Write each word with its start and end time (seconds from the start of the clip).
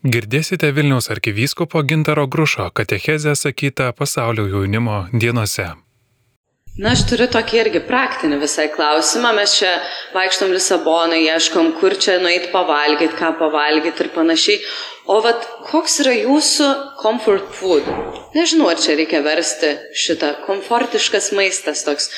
Girdėsite 0.00 0.70
Vilniaus 0.72 1.10
arkivyskupo 1.12 1.82
Gintaro 1.84 2.22
Grušo 2.26 2.70
katechezę 2.72 3.34
sakytą 3.36 3.90
pasaulio 3.92 4.46
jaunimo 4.48 4.94
dienose. 5.12 5.66
Na, 6.78 6.94
aš 6.94 7.02
turiu 7.10 7.26
tokį 7.28 7.58
irgi 7.60 7.82
praktinį 7.84 8.38
visai 8.40 8.70
klausimą. 8.72 9.34
Mes 9.36 9.58
čia 9.58 9.74
vaikštom 10.14 10.54
Lisaboną, 10.56 11.18
ieškom, 11.26 11.74
kur 11.82 11.98
čia 12.00 12.16
nueiti 12.24 12.48
pavalgyti, 12.48 13.12
ką 13.20 13.34
pavalgyti 13.42 14.06
ir 14.06 14.10
panašiai. 14.16 14.64
O 15.04 15.20
vat, 15.20 15.44
koks 15.68 16.00
yra 16.06 16.16
jūsų 16.16 16.70
comfort 17.02 17.52
food? 17.60 17.92
Nežinau, 18.32 18.72
ar 18.72 18.80
čia 18.80 18.96
reikia 18.96 19.20
versti 19.20 19.76
šitą 19.92 20.32
komfortiškas 20.48 21.34
maistas 21.36 21.84
toks. 21.84 22.08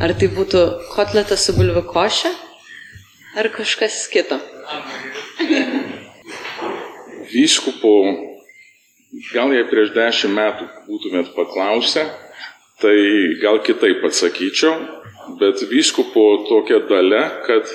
Ar 0.00 0.16
tai 0.16 0.32
būtų 0.32 0.64
kotletas 0.96 1.44
su 1.44 1.58
bulvių 1.60 1.84
koše? 1.92 2.32
Ar 3.36 3.52
kažkas 3.52 4.06
kito? 4.16 4.40
Vyskupo, 7.32 7.94
gal 9.32 9.52
jei 9.52 9.66
prieš 9.68 9.92
dešimt 9.96 10.36
metų 10.36 10.68
būtumėt 10.88 11.32
paklausę, 11.36 12.06
tai 12.82 12.96
gal 13.42 13.60
kitaip 13.66 14.04
atsakyčiau, 14.08 14.74
bet 15.40 15.64
vyskupo 15.70 16.24
tokia 16.48 16.80
dalė, 16.88 17.24
kad 17.46 17.68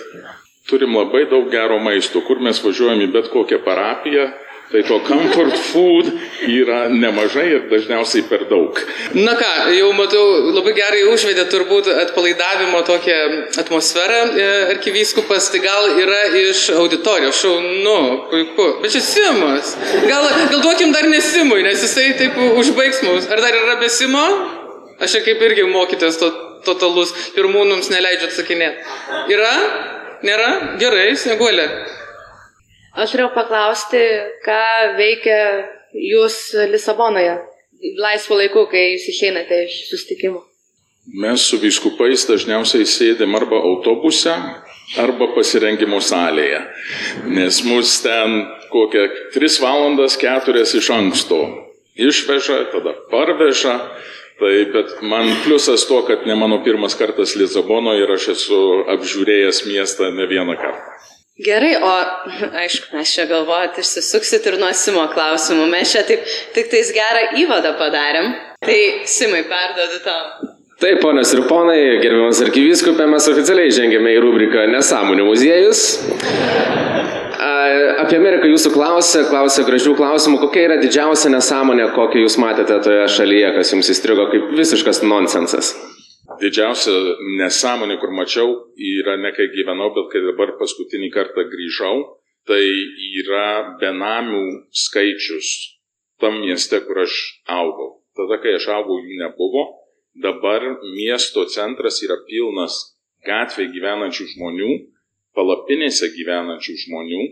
turim 0.69 0.95
labai 0.97 1.25
daug 1.29 1.49
gero 1.51 1.77
maisto, 1.83 2.23
kur 2.25 2.41
mes 2.41 2.61
važiuojam 2.63 3.03
į 3.05 3.11
bet 3.13 3.29
kokią 3.33 3.59
parapiją, 3.65 4.29
Tai 4.71 4.81
to 4.87 4.99
comfort 5.05 5.57
food 5.69 6.07
yra 6.49 6.87
nemažai 6.89 7.45
ir 7.51 7.65
dažniausiai 7.69 8.23
per 8.25 8.47
daug. 8.49 8.79
Na 9.13 9.35
ką, 9.37 9.49
jau 9.75 9.91
matau, 9.93 10.23
labai 10.55 10.73
gerai 10.73 11.03
užvedė 11.11 11.45
turbūt 11.51 11.91
atpalaidavimo 11.91 12.81
tokią 12.87 13.19
atmosferą 13.61 14.21
e, 14.33 14.47
arkivyskupas, 14.73 15.51
tai 15.53 15.61
gal 15.61 15.91
yra 16.01 16.23
iš 16.41 16.65
auditorijos 16.79 17.43
šaunu, 17.43 17.99
puiku. 18.31 18.67
Bet 18.81 18.95
čia 18.95 19.03
Simas. 19.05 19.75
Gal, 20.07 20.25
gal 20.49 20.65
duokim 20.65 20.95
dar 20.95 21.05
nesimui, 21.11 21.61
nes 21.67 21.83
jisai 21.85 22.09
taip 22.17 22.39
užbaigs 22.57 23.03
mus. 23.05 23.29
Ar 23.29 23.45
dar 23.45 23.53
yra 23.59 23.77
besimo? 23.83 24.25
Aš 24.97 25.19
čia 25.19 25.25
kaip 25.27 25.43
irgi 25.51 25.67
mokytas 25.69 26.17
to, 26.17 26.31
totalus, 26.65 27.13
pirmūnums 27.37 27.93
neleidžiu 27.93 28.31
atsakinėti. 28.31 28.95
Yra? 29.35 29.57
Nėra? 30.23 30.53
Gerai, 30.81 31.11
snieguolė. 31.19 31.67
Aš 32.93 33.15
norėjau 33.15 33.31
paklausti, 33.33 34.01
ką 34.45 34.61
veikia 34.99 35.39
jūs 35.97 36.53
Lisabonoje 36.69 37.39
laisvo 37.99 38.37
laiku, 38.37 38.67
kai 38.71 38.93
jūs 38.93 39.07
išeinate 39.11 39.63
iš 39.65 39.79
sustikimo. 39.89 40.43
Mes 41.19 41.43
su 41.43 41.57
viskupais 41.59 42.23
dažniausiai 42.29 42.85
sėdėm 42.87 43.33
arba 43.35 43.59
autobuse, 43.59 44.31
arba 45.03 45.27
pasirengimo 45.35 45.99
salėje, 45.99 46.61
nes 47.27 47.59
mus 47.67 47.97
ten 48.05 48.45
kokią 48.71 49.09
3 49.35 49.59
valandas 49.65 50.15
4 50.21 50.63
iš 50.63 50.89
anksto 50.95 51.41
išveža, 51.95 52.71
tada 52.71 52.95
parveža. 53.11 53.79
Tai 54.39 54.53
bet 54.73 54.95
man 55.05 55.29
pliusas 55.43 55.85
to, 55.85 55.99
kad 56.07 56.25
ne 56.25 56.35
mano 56.35 56.57
pirmas 56.65 56.95
kartas 56.97 57.35
Lisabonoje 57.37 58.01
ir 58.01 58.13
aš 58.15 58.31
esu 58.33 58.61
apžiūrėjęs 58.95 59.59
miestą 59.69 60.09
ne 60.11 60.25
vieną 60.27 60.55
kartą. 60.57 61.12
Gerai, 61.37 61.75
o 61.81 61.93
aišku, 62.61 62.91
mes 62.93 63.09
čia 63.09 63.25
galvojat, 63.25 63.79
išsisuksit 63.81 64.45
ir 64.51 64.59
nuo 64.61 64.69
Simo 64.77 65.05
klausimų. 65.09 65.65
Mes 65.71 65.89
čia 65.89 66.03
taip 66.05 66.27
tik 66.53 66.69
tais 66.69 66.91
gerą 66.93 67.23
įvadą 67.41 67.73
padarėm. 67.79 68.35
Tai 68.61 68.79
Simai, 69.09 69.41
perdodu 69.49 69.97
tau. 70.05 70.51
Taip, 70.83 70.99
ponios 71.01 71.31
ir 71.33 71.41
ponai, 71.47 71.79
gerbiamas 72.03 72.41
arkiviskupė, 72.43 73.07
mes 73.09 73.29
oficialiai 73.31 73.71
žengėme 73.73 74.13
į 74.13 74.19
rubriką 74.21 74.67
Nesąmonių 74.73 75.25
muziejus. 75.29 75.83
Apie 78.03 78.17
Ameriką 78.19 78.49
jūsų 78.51 78.73
klausė, 78.73 79.23
klausė 79.29 79.63
gražių 79.65 79.95
klausimų, 79.97 80.41
kokia 80.43 80.67
yra 80.67 80.77
didžiausia 80.81 81.31
nesąmonė, 81.33 81.87
kokią 81.95 82.25
jūs 82.25 82.37
matėte 82.41 82.77
toje 82.83 83.07
šalyje, 83.15 83.55
kas 83.57 83.73
jums 83.73 83.89
įstrigo 83.95 84.27
kaip 84.33 84.53
visiškas 84.59 85.01
nonsensas 85.07 85.71
didžiausia 86.41 86.93
nesąmonė, 87.39 87.97
kur 88.01 88.13
mačiau, 88.15 88.49
yra 88.77 89.17
ne 89.21 89.31
kai 89.35 89.49
gyvenau, 89.53 89.91
bet 89.95 90.11
kai 90.13 90.23
dabar 90.25 90.55
paskutinį 90.59 91.09
kartą 91.13 91.45
grįžau, 91.51 92.01
tai 92.47 92.63
yra 93.21 93.77
benamių 93.81 94.43
skaičius 94.83 95.51
tam 96.21 96.41
mieste, 96.43 96.79
kur 96.87 97.03
aš 97.03 97.13
augau. 97.59 97.99
Tada, 98.17 98.39
kai 98.43 98.55
aš 98.57 98.69
augau, 98.77 98.99
jų 99.01 99.19
nebuvo. 99.21 99.63
Dabar 100.23 100.61
miesto 100.93 101.45
centras 101.49 101.97
yra 102.05 102.19
pilnas 102.27 102.75
gatvėje 103.25 103.71
gyvenančių 103.73 104.27
žmonių, 104.35 104.73
palapinėse 105.37 106.11
gyvenančių 106.13 106.75
žmonių. 106.85 107.23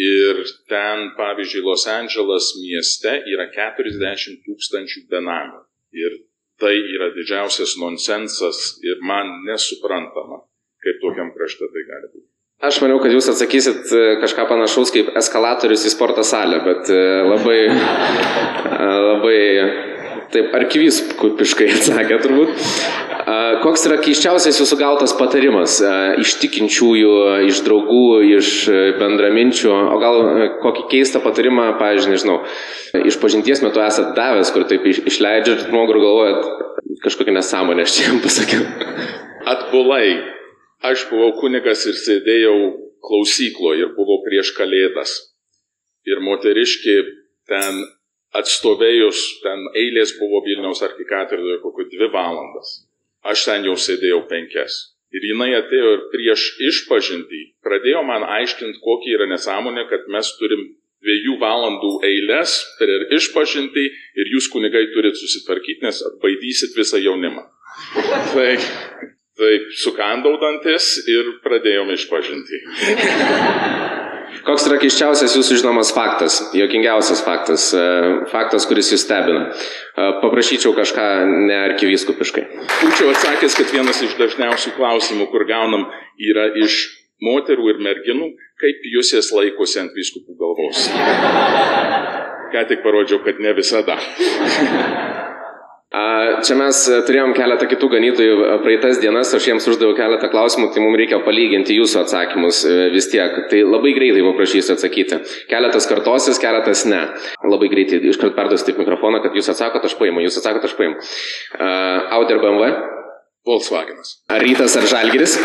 Ir 0.00 0.38
ten, 0.70 1.10
pavyzdžiui, 1.18 1.64
Los 1.66 1.84
Andželas 1.90 2.54
mieste 2.62 3.12
yra 3.28 3.50
40 3.52 4.38
tūkstančių 4.46 5.02
benamių. 5.10 5.60
Ir 5.98 6.14
tai 6.60 6.74
yra 6.96 7.10
didžiausias 7.16 7.76
nonsensas 7.80 8.76
ir 8.84 9.00
man 9.06 9.40
nesuprantama, 9.48 10.42
kaip 10.84 11.00
tokiam 11.04 11.32
krašte 11.36 11.68
tai 11.72 11.86
gali 11.88 12.12
būti. 12.12 12.26
Aš 12.60 12.82
maniau, 12.84 12.98
kad 13.00 13.14
jūs 13.14 13.30
atsakysit 13.32 13.88
e, 13.96 14.00
kažką 14.20 14.44
panašaus 14.50 14.92
kaip 14.92 15.14
eskalatorius 15.16 15.86
į 15.88 15.94
sporto 15.94 16.20
salę, 16.28 16.58
bet 16.60 16.90
e, 16.92 16.98
labai, 17.24 17.60
e, 18.76 18.90
labai 19.06 19.38
taip 20.34 20.54
arkivyskupiškai 20.56 21.68
atsakė 21.76 22.18
turbūt. 22.22 22.54
Koks 23.60 23.84
yra 23.86 23.98
keiščiausias 24.02 24.58
jūsų 24.62 24.78
gautas 24.80 25.12
patarimas 25.18 25.76
iš 26.22 26.34
tikinčiųjų, 26.40 27.12
iš 27.50 27.60
draugų, 27.66 28.04
iš 28.38 28.52
bendraminčių, 28.98 29.70
o 29.70 29.98
gal 30.02 30.20
kokį 30.62 30.86
keistą 30.94 31.22
patarimą, 31.22 31.68
pavyzdžiui, 31.80 32.14
nežinau, 32.14 32.38
iš 33.06 33.20
pažinties 33.22 33.62
metu 33.66 33.82
esat 33.84 34.14
davęs, 34.18 34.50
kur 34.54 34.66
taip 34.70 34.88
išleidžiat 34.88 35.66
žmogų 35.68 35.96
ir 35.96 36.02
galvojat, 36.06 36.50
kažkokią 37.04 37.36
nesąmonę 37.36 37.86
aš 37.86 37.96
čia 37.98 38.08
jam 38.08 38.22
pasakiau. 38.24 38.66
Atbulai. 39.54 40.18
Aš 40.80 41.10
buvau 41.10 41.34
kunigas 41.36 41.82
ir 41.90 41.96
sėdėjau 42.00 42.56
klausykloje 43.04 43.84
ir 43.84 43.90
buvau 43.96 44.22
prieš 44.24 44.54
kalėdas. 44.56 45.12
Ir 46.08 46.22
moteriški 46.24 46.94
ten 47.50 47.82
atstovėjus, 48.36 49.20
ten 49.44 49.66
eilės 49.74 50.14
buvo 50.20 50.42
Vilniaus 50.44 50.82
arkikatedroje 50.86 51.58
kokiu 51.64 51.88
dvi 51.90 52.10
valandas. 52.12 52.80
Aš 53.26 53.44
ten 53.48 53.66
jau 53.68 53.76
sėdėjau 53.76 54.24
penkias. 54.30 54.78
Ir 55.10 55.24
jinai 55.26 55.50
atėjo 55.58 55.94
ir 55.96 56.02
prieš 56.12 56.44
išpažinti 56.62 57.40
pradėjo 57.66 58.04
man 58.06 58.22
aiškinti, 58.38 58.78
kokia 58.84 59.16
yra 59.16 59.26
nesąmonė, 59.32 59.88
kad 59.90 60.06
mes 60.14 60.30
turim 60.38 60.62
dviejų 61.02 61.34
valandų 61.40 61.92
eilės 62.06 62.54
per 62.78 62.92
išpažinti 63.16 63.86
ir 63.90 64.32
jūs 64.36 64.46
kunigai 64.52 64.86
turit 64.94 65.18
susitvarkyti, 65.18 65.82
nes 65.82 66.02
atbaidysit 66.12 66.76
visą 66.78 67.00
jaunimą. 67.02 67.42
Tai, 68.30 68.50
taip, 69.40 69.70
sukandau 69.82 70.36
dantis 70.42 70.92
ir 71.10 71.34
pradėjome 71.42 71.98
išpažinti. 71.98 72.62
Koks 74.46 74.66
yra 74.68 74.78
keiščiausias 74.80 75.34
jūsų 75.36 75.58
žinomas 75.60 75.90
faktas, 75.94 76.38
jokingiausias 76.56 77.22
faktas, 77.26 77.66
e, 77.76 77.84
faktas, 78.32 78.66
kuris 78.70 78.92
jūs 78.94 79.04
stebina? 79.04 79.48
E, 79.50 80.08
paprašyčiau 80.22 80.72
kažką 80.76 81.06
nearkivyskupiškai. 81.50 82.46
Būčiau 82.80 83.12
atsakęs, 83.12 83.58
kad 83.58 83.74
vienas 83.74 84.02
iš 84.06 84.16
dažniausių 84.20 84.74
klausimų, 84.78 85.28
kur 85.32 85.46
gaunam, 85.50 85.88
yra 86.30 86.48
iš 86.62 86.82
moterų 87.24 87.74
ir 87.74 87.82
merginų, 87.84 88.32
kaip 88.60 88.84
jūs 88.96 89.14
jas 89.16 89.30
laikosi 89.36 89.82
ant 89.84 89.96
vyskupų 89.96 90.36
galvos. 90.40 90.88
Ką 92.50 92.66
tik 92.70 92.84
parodžiau, 92.86 93.20
kad 93.24 93.42
ne 93.42 93.52
visada. 93.56 94.00
Čia 95.90 96.54
mes 96.54 96.80
e, 96.86 97.00
turėjom 97.02 97.32
keletą 97.34 97.66
kitų 97.66 97.88
ganytojų 97.90 98.34
e, 98.44 98.50
praeitas 98.62 99.00
dienas, 99.02 99.32
aš 99.34 99.48
jiems 99.48 99.64
uždaviau 99.72 99.96
keletą 99.98 100.28
klausimų, 100.30 100.68
tai 100.70 100.84
mums 100.84 101.00
reikia 101.00 101.18
palyginti 101.26 101.74
jūsų 101.74 102.04
atsakymus 102.04 102.60
e, 102.62 102.76
vis 102.94 103.08
tiek. 103.10 103.40
Tai 103.50 103.64
labai 103.66 103.90
greitai 103.96 104.22
paprašysiu 104.28 104.76
atsakyti. 104.76 105.18
Keletas 105.50 105.90
kartosis, 105.90 106.38
keletas 106.38 106.84
ne. 106.86 107.02
Labai 107.42 107.72
greitai 107.74 107.98
iškart 108.12 108.38
perduosiu 108.38 108.70
tik 108.70 108.78
mikrofoną, 108.84 109.18
kad 109.24 109.34
jūs 109.34 109.50
atsakote, 109.50 109.90
aš 109.90 109.98
paimu, 109.98 110.22
jūs 110.22 110.38
atsakote, 110.38 110.70
aš 110.70 110.78
paimu. 110.78 111.02
Audi 112.20 112.38
ar 112.38 112.44
BMW? 112.46 112.72
Volkswagenas. 113.50 114.20
Ar 114.30 114.46
rytas 114.46 114.78
ar 114.78 114.86
žalgiris? 114.86 115.40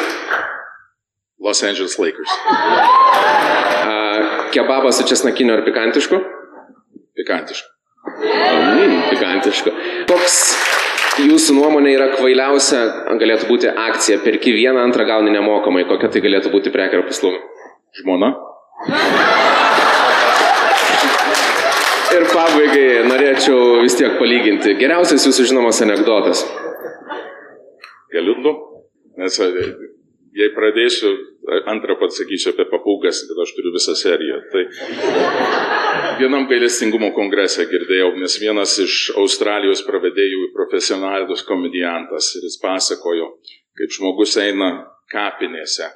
Los 1.41 1.65
Angeles 1.65 1.97
Lakers. 1.97 2.37
Kebabas 4.53 5.01
su 5.01 5.09
česnakiniu 5.09 5.57
ar 5.57 5.65
pikantišku? 5.65 6.21
Pikantišku. 7.17 7.74
Mm, 8.05 8.97
pikantiška. 9.09 9.71
Koks 10.09 10.35
jūsų 11.25 11.55
nuomonė 11.57 11.95
yra 11.95 12.09
kvailiausia, 12.13 12.81
galėtų 13.21 13.49
būti 13.49 13.71
akcija, 13.71 14.19
perki 14.25 14.53
vieną, 14.55 14.83
antrą 14.85 15.07
gauni 15.09 15.33
nemokamai, 15.33 15.85
kokia 15.89 16.11
tai 16.13 16.21
galėtų 16.25 16.51
būti 16.53 16.73
prekė 16.73 16.99
ar 16.99 17.07
paslauga? 17.07 17.41
Žmona. 17.95 18.31
Ir 22.15 22.27
pabaigai 22.31 22.87
norėčiau 23.09 23.81
vis 23.83 23.97
tiek 23.99 24.19
palyginti. 24.19 24.77
Geriausias 24.79 25.25
jūsų 25.27 25.49
žinomas 25.49 25.81
anegdotas. 25.83 26.45
Galiu 28.13 28.37
du, 28.43 28.53
nes 29.19 29.39
e, 29.43 29.49
jei 30.39 30.51
pradėsiu, 30.55 31.11
antrą 31.71 31.97
pat 31.99 32.13
sakysiu 32.15 32.53
apie 32.53 32.67
papūgas, 32.69 33.25
kad 33.27 33.41
aš 33.43 33.55
turiu 33.57 33.73
visą 33.75 33.95
seriją. 33.99 34.39
Tai 34.53 34.63
vienam 36.19 36.45
gailestingumo 36.49 37.11
kongrese 37.15 37.65
girdėjau, 37.69 38.13
nes 38.19 38.35
vienas 38.41 38.75
iš 38.81 38.95
Australijos 39.19 39.83
pravedėjų 39.87 40.49
profesionalus 40.55 41.43
komediantas 41.47 42.31
ir 42.37 42.45
jis 42.47 42.57
pasakojo, 42.61 43.31
kaip 43.77 43.93
žmogus 43.95 44.35
eina 44.41 44.69
kapinėse 45.11 45.89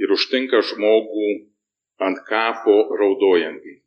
ir 0.00 0.12
užtinka 0.14 0.60
žmogų 0.70 1.30
ant 2.04 2.22
kapo 2.28 2.76
raudojantį. 3.00 3.78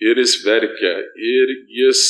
Ir 0.00 0.20
jis 0.22 0.38
verkia, 0.46 0.92
ir 1.14 1.54
jis 1.68 2.02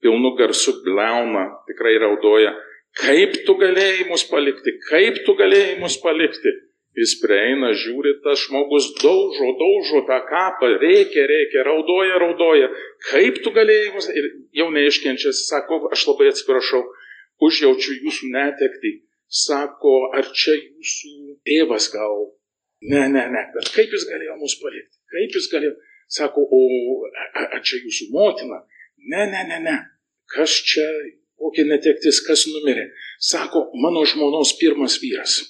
pilnu 0.00 0.32
garsu 0.38 0.78
bleuna, 0.84 1.48
tikrai 1.68 1.96
raudoja, 2.00 2.54
kaip 2.96 3.42
tu 3.44 3.56
galėjai 3.60 4.06
mus 4.08 4.24
palikti, 4.30 4.78
kaip 4.88 5.20
tu 5.26 5.36
galėjai 5.36 5.76
mus 5.82 5.98
palikti. 6.00 6.52
Jis 6.96 7.12
prieina, 7.20 7.74
žiūri, 7.76 8.14
tas 8.24 8.40
žmogus 8.46 8.86
daužo, 9.02 9.50
daužo 9.60 10.00
tą 10.08 10.16
kapą, 10.30 10.70
reikia, 10.80 11.26
reikia, 11.28 11.64
raudoja, 11.68 12.16
raudoja. 12.22 12.70
Kaip 13.10 13.42
tu 13.44 13.52
galėjai 13.52 13.90
mus... 13.92 14.08
Ir 14.08 14.30
jau 14.56 14.70
neiškenčiasi, 14.72 15.44
sako, 15.44 15.82
aš 15.92 16.06
labai 16.08 16.30
atsiprašau, 16.32 16.80
užjaučiu 17.44 17.98
jūsų 18.00 18.30
netekti. 18.32 18.94
Sako, 19.28 19.96
ar 20.16 20.30
čia 20.32 20.54
jūsų 20.56 21.36
tėvas 21.44 21.90
gal? 21.92 22.30
Ne, 22.86 23.02
ne, 23.12 23.26
ne, 23.34 23.42
bet 23.52 23.68
kaip 23.74 23.92
jis 23.92 24.06
galėjo 24.08 24.38
mus 24.40 24.56
palikti? 24.62 24.96
Kaip 25.12 25.36
jis 25.36 25.50
galėjo? 25.52 25.74
Sako, 26.16 26.46
o 26.48 26.62
ar 27.42 27.60
čia 27.66 27.82
jūsų 27.82 28.08
motina? 28.14 28.62
Ne, 29.10 29.26
ne, 29.34 29.42
ne, 29.50 29.60
ne. 29.66 29.76
Kas 30.32 30.54
čia, 30.64 30.86
kokia 31.36 31.66
netektis, 31.68 32.22
kas 32.24 32.46
numirė? 32.50 32.88
Sako, 33.20 33.66
mano 33.84 34.06
žmonos 34.08 34.54
pirmas 34.60 34.96
vyras. 35.02 35.42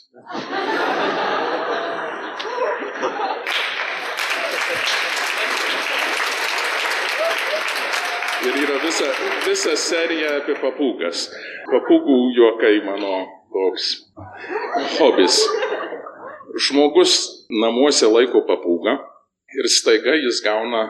Ir 8.44 8.56
yra 8.60 8.76
visa, 8.82 9.06
visa 9.46 9.72
serija 9.80 10.34
apie 10.42 10.56
papūgas. 10.60 11.26
Papūgų 11.70 12.16
juokai 12.36 12.74
mano 12.84 13.12
toks 13.54 13.86
hobis. 14.98 15.38
Žmogus 16.66 17.14
namuose 17.62 18.08
laiko 18.10 18.42
papūgą 18.48 18.98
ir 19.56 19.68
staiga 19.72 20.16
jis 20.18 20.42
gauna 20.44 20.84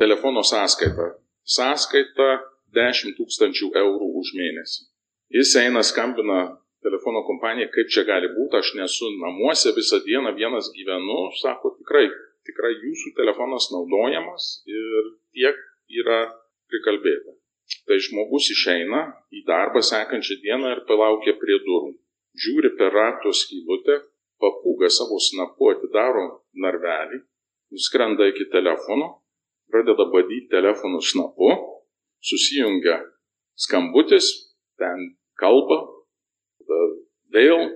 telefono 0.00 0.44
sąskaitą. 0.46 1.10
Sąskaita 1.44 2.30
10 2.76 3.16
tūkstančių 3.18 3.70
eurų 3.82 4.08
už 4.22 4.32
mėnesį. 4.40 4.88
Jis 5.36 5.54
eina, 5.60 5.84
skambina 5.84 6.40
telefono 6.84 7.20
kompanija, 7.28 7.68
kaip 7.72 7.92
čia 7.92 8.04
gali 8.08 8.30
būti, 8.32 8.60
aš 8.60 8.74
nesu 8.80 9.12
namuose 9.20 9.74
visą 9.76 10.00
dieną, 10.04 10.32
vienas 10.36 10.70
gyvenu, 10.76 11.20
sako 11.40 11.74
tikrai, 11.80 12.06
tikrai 12.48 12.74
jūsų 12.80 13.12
telefonas 13.18 13.68
naudojamas 13.74 14.50
ir 14.68 15.10
tiek 15.36 15.58
yra 16.00 16.20
prikalbėta. 16.72 17.34
Tai 17.88 17.98
žmogus 18.00 18.48
išeina 18.54 19.00
į 19.34 19.42
darbą 19.48 19.82
sekančią 19.84 20.38
dieną 20.44 20.70
ir 20.76 20.84
palaukia 20.88 21.34
prie 21.40 21.58
durų. 21.64 21.96
Žiūri 22.38 22.70
per 22.78 22.94
rato 22.94 23.32
skylutę, 23.34 23.98
papūga 24.40 24.88
savo 24.92 25.18
snapu 25.20 25.72
atidaro 25.72 26.24
narvelį, 26.64 27.20
nuskrenda 27.74 28.28
iki 28.30 28.46
telefono, 28.52 29.08
pradeda 29.68 30.06
badyti 30.12 30.48
telefonų 30.52 31.00
snapu, 31.04 31.50
susijungia 32.24 33.00
skambutis, 33.58 34.30
ten 34.80 35.12
kalba, 35.40 35.82
vėl, 37.34 37.66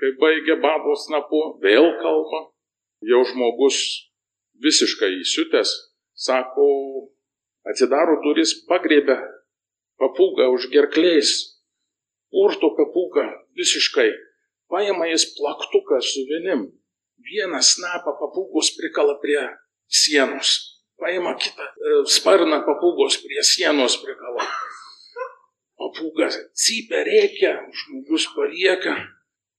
kai 0.00 0.14
baigia 0.20 0.56
babo 0.62 0.96
snapu, 0.98 1.42
vėl 1.62 1.92
kalba, 2.02 2.48
jau 3.04 3.22
žmogus 3.30 3.78
visiškai 4.64 5.12
įsiutęs, 5.20 5.70
sako, 6.26 6.66
atidaro 7.68 8.20
duris, 8.24 8.54
pagrėbia 8.68 9.18
papūgą 10.00 10.50
už 10.54 10.68
gerklės, 10.74 11.32
urto 12.34 12.72
papūgą 12.78 13.26
visiškai, 13.58 14.10
paima 14.72 15.08
jis 15.10 15.26
plaktuką 15.38 16.00
su 16.02 16.24
vienim, 16.28 16.68
vieną 17.30 17.60
snapą 17.62 18.16
papūgos 18.20 18.74
prikala 18.78 19.16
prie 19.22 19.40
sienos, 19.88 20.54
paima 21.00 21.34
kitą 21.40 21.64
e, 21.64 21.98
sparną 22.16 22.62
papūgos 22.68 23.20
prie 23.24 23.42
sienos 23.54 23.98
prikala. 24.02 24.48
Papūga 25.74 26.28
cypia, 26.54 27.02
reikia, 27.06 27.56
žmogus 27.80 28.28
parieka, 28.36 28.94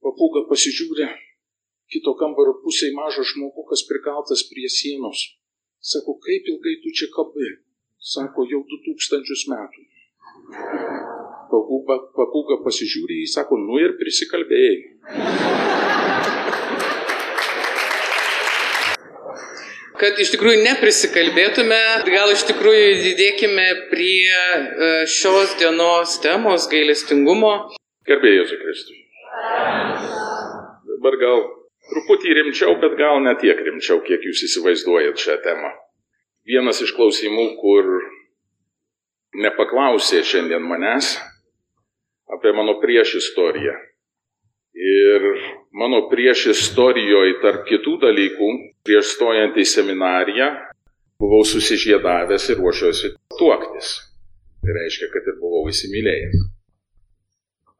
papūga 0.04 0.46
pasižiūrė, 0.50 1.10
kito 1.92 2.16
kambario 2.20 2.56
pusėje 2.64 2.96
mažas 2.96 3.34
žmogukas 3.34 3.84
prikaltas 3.90 4.46
prie 4.50 4.70
sienos. 4.72 5.26
Sako, 5.86 6.16
kaip 6.24 6.48
ilgai 6.50 6.80
tu 6.82 6.94
čia 6.98 7.12
kabi? 7.14 7.52
Sako, 8.06 8.44
jau 8.46 8.60
2000 8.70 9.48
metų. 9.50 9.84
Papūga, 11.50 11.96
papūga 12.14 12.60
pasižiūrė, 12.62 13.16
jis 13.24 13.32
sako, 13.34 13.58
nu 13.58 13.80
ir 13.82 13.96
prisikalbėjai. 13.98 14.76
Kad 19.98 20.22
iš 20.22 20.36
tikrųjų 20.36 20.60
neprisikalbėtume, 20.68 21.80
gal 22.14 22.34
iš 22.36 22.44
tikrųjų 22.52 22.92
didėkime 23.08 23.66
prie 23.90 24.30
e, 24.36 24.92
šios 25.10 25.56
dienos 25.64 26.20
temos 26.22 26.68
gailestingumo. 26.70 27.56
Gerbėjai 28.06 28.44
Jėzui 28.44 28.60
Kristui. 28.62 29.00
Dabar 30.92 31.18
gal 31.24 31.42
truputį 31.90 32.38
rimčiau, 32.38 32.78
bet 32.86 33.00
gal 33.02 33.18
ne 33.26 33.34
tiek 33.42 33.66
rimčiau, 33.66 34.04
kiek 34.06 34.30
jūs 34.30 34.46
įsivaizduojat 34.52 35.26
šią 35.26 35.40
temą 35.48 35.74
vienas 36.46 36.82
iš 36.86 36.94
klausimų, 36.96 37.48
kur 37.62 37.90
nepaklausė 39.36 40.24
šiandien 40.24 40.64
manęs 40.64 41.16
apie 42.32 42.54
mano 42.56 42.78
prieš 42.82 43.18
istoriją. 43.22 43.76
Ir 44.76 45.28
mano 45.72 46.02
prieš 46.12 46.50
istorijoje, 46.52 47.38
tarp 47.44 47.64
kitų 47.70 47.96
dalykų, 48.02 48.50
prieš 48.86 49.14
stojant 49.16 49.56
į 49.56 49.66
seminariją, 49.72 50.50
buvau 51.22 51.46
susižiedavęs 51.48 52.50
ir 52.52 52.60
ruošiuosi 52.60 53.14
tuoktis. 53.40 53.96
Tai 54.66 54.76
reiškia, 54.76 55.10
kad 55.14 55.30
ir 55.32 55.40
buvau 55.40 55.64
įsimylėjęs. 55.72 56.44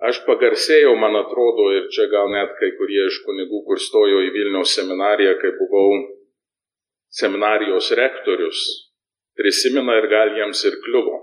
Aš 0.06 0.22
pagarsėjau, 0.28 0.94
man 1.02 1.18
atrodo, 1.18 1.72
ir 1.74 1.90
čia 1.92 2.06
gal 2.12 2.30
net 2.32 2.54
kai 2.60 2.72
kurie 2.78 3.08
iš 3.10 3.22
kunigų, 3.26 3.64
kur 3.68 3.82
stojo 3.82 4.22
į 4.28 4.32
Vilniaus 4.36 4.76
seminariją, 4.78 5.36
kai 5.42 5.52
buvau 5.58 5.88
seminarijos 7.20 7.92
rektorius 8.00 8.62
prisimena 9.36 9.98
ir 10.00 10.08
gal 10.12 10.34
jiems 10.38 10.64
ir 10.68 10.80
kliuvo. 10.86 11.20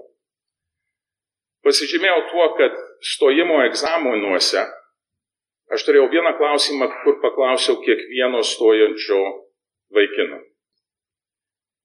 Pasižymėjau 1.62 2.22
tuo, 2.30 2.46
kad 2.58 2.78
stojimo 3.14 3.60
egzaminuose 3.68 4.64
aš 5.72 5.84
turėjau 5.86 6.08
vieną 6.12 6.34
klausimą, 6.36 6.88
kur 7.02 7.20
paklausiau 7.22 7.78
kiekvieno 7.84 8.42
stojančio 8.44 9.20
vaikino. 9.96 10.40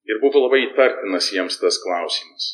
Ir 0.07 0.19
buvo 0.23 0.45
labai 0.45 0.63
įtartinas 0.65 1.29
jiems 1.31 1.59
tas 1.61 1.77
klausimas. 1.83 2.47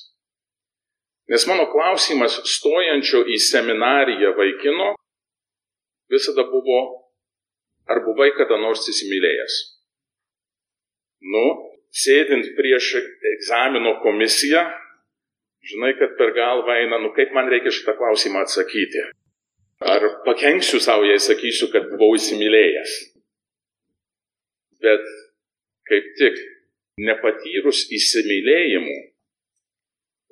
Nes 1.32 1.46
mano 1.48 1.70
klausimas 1.72 2.36
stojančio 2.58 3.24
į 3.32 3.40
seminariją 3.40 4.34
vaikino 4.38 4.92
visada 6.12 6.44
buvo, 6.52 6.82
ar 7.88 8.04
buvai 8.06 8.34
kada 8.38 8.60
nors 8.60 8.84
įsimylėjęs. 8.92 9.73
Nu, 11.24 11.44
sėdint 11.94 12.50
prieš 12.58 12.94
egzamino 13.34 13.98
komisiją, 14.04 14.64
žinai, 15.64 15.94
kad 16.00 16.18
per 16.20 16.34
galvą 16.36 16.76
eina, 16.82 17.00
nu 17.00 17.14
kaip 17.16 17.32
man 17.36 17.52
reikia 17.52 17.72
šitą 17.72 17.96
klausimą 18.00 18.44
atsakyti. 18.44 19.06
Ar 19.84 20.04
pakenksiu 20.28 20.80
savo, 20.84 21.08
jei 21.08 21.20
sakysiu, 21.20 21.70
kad 21.72 21.88
buvau 21.92 22.14
įsimylėjęs. 22.18 22.94
Bet 24.84 25.08
kaip 25.90 26.12
tik 26.20 26.40
nepatyrus 27.04 27.86
įsimylėjimų, 27.98 28.96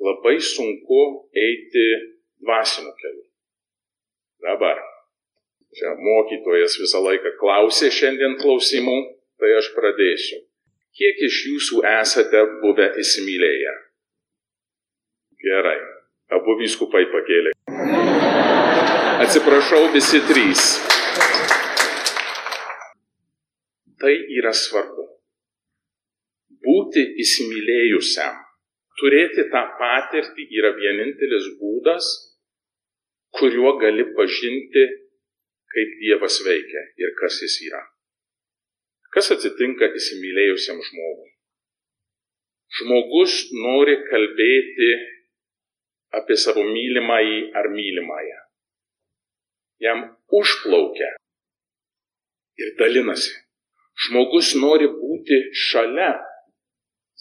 labai 0.07 0.37
sunku 0.43 1.01
eiti 1.35 1.87
dvasiniu 2.43 2.93
keliu. 2.99 3.25
Dabar. 4.41 4.79
Čia 5.71 5.93
mokytojas 5.95 6.75
visą 6.81 6.99
laiką 7.05 7.37
klausė 7.39 7.87
šiandien 7.95 8.35
klausimų, 8.41 8.97
tai 9.39 9.53
aš 9.55 9.69
pradėsiu. 9.75 10.41
Kiek 10.91 11.21
iš 11.23 11.35
jūsų 11.47 11.81
esate 11.87 12.39
buvę 12.59 12.89
įsimylėję? 12.99 13.73
Gerai. 15.43 15.77
Abu 16.35 16.57
vyskupai 16.59 17.05
pakėlė. 17.13 17.53
Atsiprašau, 19.23 19.85
visi 19.93 20.19
trys. 20.27 20.65
Tai 24.03 24.13
yra 24.39 24.51
svarbu. 24.55 25.05
Būti 26.67 27.05
įsimylėjusiam, 27.23 28.35
turėti 28.99 29.47
tą 29.53 29.63
patirtį 29.79 30.47
yra 30.59 30.73
vienintelis 30.75 31.47
būdas, 31.61 32.11
kuriuo 33.39 33.77
gali 33.79 34.09
pažinti, 34.19 34.85
kaip 35.71 35.97
Dievas 36.03 36.43
veikia 36.45 36.85
ir 36.99 37.15
kas 37.21 37.39
jis 37.45 37.57
yra. 37.69 37.83
Kas 39.11 39.31
atsitinka 39.35 39.89
įsimylėjusiam 39.99 40.79
žmogui? 40.87 41.31
Žmogus 42.79 43.33
nori 43.51 43.97
kalbėti 44.07 44.91
apie 46.15 46.37
savo 46.39 46.63
mylimąjį 46.63 47.41
ar 47.59 47.67
mylimąją. 47.73 48.39
Jam 49.83 50.03
užplaukia 50.39 51.09
ir 52.61 52.73
dalinasi. 52.79 53.33
Žmogus 54.05 54.53
nori 54.63 54.87
būti 54.87 55.41
šalia 55.67 56.13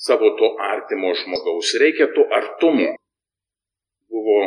savo 0.07 0.31
to 0.39 0.55
artimo 0.71 1.11
žmogaus. 1.23 1.75
Reikia 1.83 2.07
to 2.15 2.27
artumo. 2.39 2.95
Buvo 4.11 4.39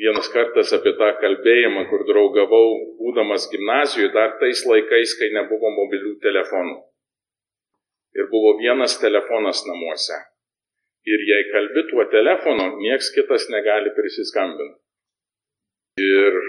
vienas 0.00 0.28
kartas 0.32 0.72
apie 0.76 0.92
tą 1.00 1.10
kalbėjimą, 1.22 1.86
kur 1.90 2.04
draugavau, 2.08 2.68
būdamas 3.00 3.48
gimnazijoje, 3.52 4.12
dar 4.16 4.36
tais 4.40 4.62
laikais, 4.68 5.16
kai 5.18 5.32
nebuvo 5.34 5.72
mobilių 5.78 6.16
telefonų. 6.24 6.76
Ir 8.16 8.28
buvo 8.32 8.56
vienas 8.60 8.96
telefonas 9.00 9.62
namuose. 9.68 10.18
Ir 11.06 11.22
jei 11.22 11.48
kalbi 11.52 11.84
tuo 11.90 12.04
telefonu, 12.10 12.70
nieks 12.80 13.12
kitas 13.14 13.46
negali 13.52 13.92
prisiskambinti. 13.94 14.80
Ir 16.02 16.40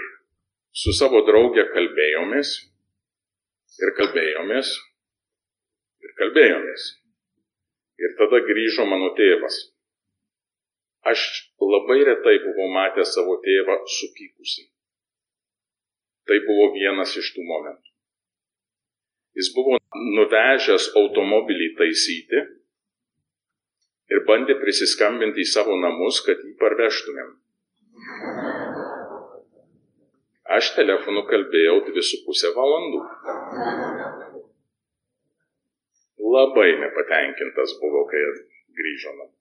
su 0.74 0.92
savo 0.96 1.22
draugė 1.24 1.68
kalbėjomės, 1.72 2.50
ir 3.84 3.92
kalbėjomės, 4.00 4.72
ir 6.04 6.16
kalbėjomės. 6.18 6.88
Ir 7.98 8.12
tada 8.18 8.42
grįžo 8.46 8.84
mano 8.86 9.12
tėvas. 9.18 9.56
Aš 11.10 11.20
labai 11.72 12.00
retai 12.08 12.36
buvau 12.44 12.68
matęs 12.74 13.14
savo 13.16 13.38
tėvą 13.44 13.76
supykusi. 13.98 14.66
Tai 16.28 16.38
buvo 16.46 16.72
vienas 16.74 17.14
iš 17.20 17.30
tų 17.36 17.44
momentų. 17.48 17.88
Jis 19.38 19.52
buvo 19.54 19.78
nuvežęs 20.16 20.90
automobilį 20.98 21.68
taisyti 21.78 22.40
ir 24.12 24.24
bandė 24.28 24.58
prisiskambinti 24.62 25.44
į 25.44 25.50
savo 25.52 25.76
namus, 25.78 26.20
kad 26.26 26.42
jį 26.42 26.56
parvežtumėm. 26.60 27.30
Aš 30.58 30.72
telefonu 30.74 31.22
kalbėjau 31.28 31.80
dvi 31.90 32.04
su 32.10 32.22
pusę 32.26 32.50
valandų. 32.56 33.02
Labai 36.34 36.70
nepatenkintas 36.82 37.76
buvau, 37.80 38.06
kai 38.10 38.22
grįžo 38.80 39.12
namo. 39.14 39.37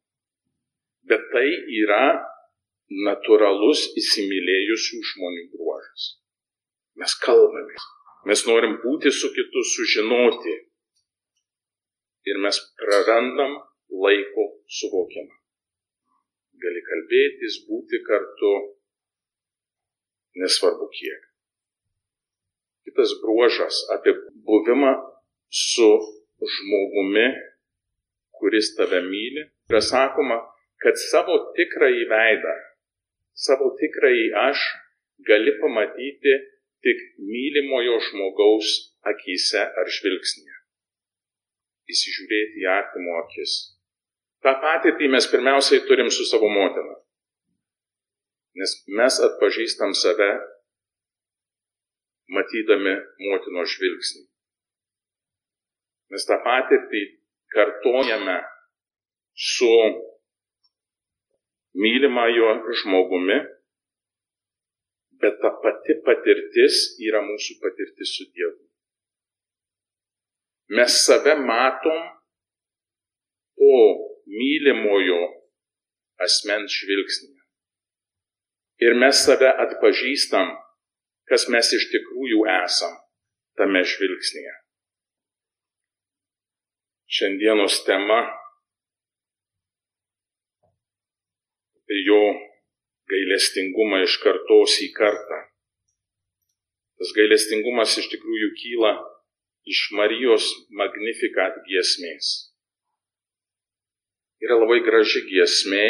Bet 1.07 1.29
tai 1.31 1.47
yra 1.81 2.03
natūralus 3.07 3.83
įsimylėjusių 3.99 4.99
žmonių 5.11 5.43
bruožas. 5.53 6.07
Mes 6.97 7.13
kalbamės. 7.23 7.83
Mes 8.27 8.43
norim 8.47 8.79
būti 8.83 9.11
su 9.13 9.29
kitu, 9.35 9.63
sužinoti. 9.73 10.55
Ir 12.27 12.39
mes 12.43 12.59
prarandam 12.79 13.59
laiko 14.03 14.47
suvokimą. 14.79 15.35
Gali 16.63 16.81
kalbėtis, 16.89 17.61
būti 17.69 18.01
kartu, 18.07 18.53
nesvarbu 20.41 20.89
kiek. 20.97 21.27
Kitas 22.87 23.13
bruožas 23.21 23.83
apie 23.95 24.15
buvimą 24.47 24.93
su 25.51 25.89
žmogumi, 26.55 27.27
kuris 28.39 28.73
tave 28.77 29.01
myli, 29.05 29.43
yra 29.69 29.81
sakoma, 29.81 30.39
kad 30.83 30.99
savo 31.03 31.37
tikrąjį 31.57 32.03
veidą, 32.11 32.53
savo 33.47 33.71
tikrąjį 33.79 34.27
aš 34.47 34.65
gali 35.29 35.55
pamatyti 35.61 36.35
tik 36.85 37.01
mylimojo 37.31 37.97
žmogaus 38.09 38.75
akise 39.13 39.63
ar 39.65 39.89
žvilgsnėje. 39.97 40.59
Įsižiūrėti 41.93 42.63
į 42.65 42.69
artimo 42.75 43.17
akis 43.23 43.57
tą 44.47 44.53
patirtį 44.63 45.09
mes 45.13 45.27
pirmiausiai 45.31 45.83
turim 45.89 46.09
su 46.13 46.25
savo 46.29 46.49
motina. 46.51 46.95
Nes 48.57 48.73
mes 48.99 49.19
atpažįstam 49.27 49.93
save, 50.01 50.29
matydami 52.37 52.95
motino 53.27 53.65
žvilgsnį. 53.73 54.23
Mes 56.13 56.25
tą 56.29 56.37
patirtį 56.45 57.03
kartojame 57.53 58.37
su 59.51 59.69
mylimajo 61.81 62.49
žmogumi, 62.81 63.37
bet 65.21 65.39
ta 65.41 65.51
pati 65.63 65.97
patirtis 66.05 66.75
yra 67.07 67.21
mūsų 67.25 67.57
patirtis 67.61 68.13
su 68.17 68.27
Dievu. 68.33 68.63
Mes 70.77 70.99
save 71.05 71.37
matom 71.39 71.99
po 73.57 73.73
mylimojo 74.27 75.21
asmens 76.25 76.73
žvilgsnį. 76.81 77.33
Ir 78.85 78.97
mes 79.01 79.23
save 79.25 79.49
atpažįstam, 79.65 80.51
kas 81.29 81.47
mes 81.53 81.71
iš 81.77 81.87
tikrųjų 81.93 82.43
esam 82.59 82.93
tame 83.57 83.81
žvilgsnėje. 83.81 84.53
Šiandienos 87.17 87.79
tema 87.87 88.19
tai 88.27 88.43
jo 92.07 92.21
gailestingumą 93.11 94.01
iš 94.03 94.17
kartos 94.23 94.79
į 94.83 94.91
kartą. 94.97 95.39
Tas 96.97 97.13
gailestingumas 97.15 97.95
iš 98.01 98.09
tikrųjų 98.11 98.51
kyla 98.59 98.93
iš 99.67 99.87
Marijos 99.95 100.51
Magnificat 100.75 101.61
giesmės 101.69 102.47
yra 104.43 104.57
labai 104.59 104.81
graži 104.85 105.23
giesmė, 105.29 105.85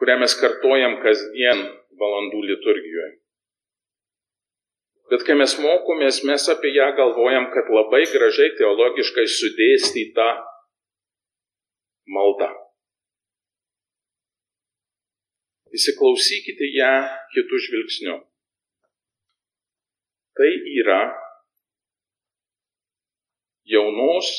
kurią 0.00 0.18
mes 0.20 0.34
kartojam 0.40 0.98
kasdien 1.04 1.62
valandų 2.00 2.42
liturgijoje. 2.50 3.14
Bet 5.06 5.22
kai 5.22 5.36
mes 5.38 5.54
mokomės, 5.62 6.24
mes 6.26 6.48
apie 6.50 6.72
ją 6.74 6.90
galvojam, 6.98 7.46
kad 7.54 7.70
labai 7.70 8.02
gražiai 8.10 8.56
teologiškai 8.58 9.24
sudėstyta 9.30 10.26
malda. 12.10 12.50
Įsiklausykite 15.76 16.70
ją 16.76 16.92
kitų 17.34 17.60
žvilgsnių. 17.66 18.16
Tai 20.36 20.50
yra 20.80 21.00
jaunos 23.66 24.30